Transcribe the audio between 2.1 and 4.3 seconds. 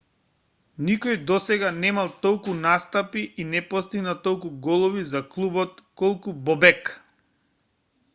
толку настапи и не постигнал